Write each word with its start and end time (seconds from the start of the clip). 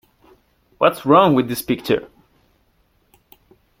What's 0.79 1.05
Wrong 1.05 1.35
with 1.35 1.47
this 1.47 1.61
Picture? 1.61 2.07